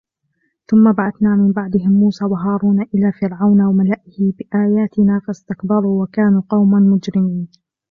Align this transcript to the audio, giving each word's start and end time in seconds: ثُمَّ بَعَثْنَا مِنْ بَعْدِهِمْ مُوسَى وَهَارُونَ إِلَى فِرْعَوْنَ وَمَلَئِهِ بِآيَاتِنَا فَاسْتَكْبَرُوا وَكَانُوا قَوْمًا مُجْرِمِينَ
ثُمَّ 0.67 0.91
بَعَثْنَا 0.91 1.35
مِنْ 1.35 1.51
بَعْدِهِمْ 1.51 1.91
مُوسَى 1.93 2.25
وَهَارُونَ 2.25 2.81
إِلَى 2.81 3.11
فِرْعَوْنَ 3.21 3.61
وَمَلَئِهِ 3.61 4.33
بِآيَاتِنَا 4.39 5.21
فَاسْتَكْبَرُوا 5.27 6.03
وَكَانُوا 6.03 6.41
قَوْمًا 6.49 6.79
مُجْرِمِينَ 6.79 7.49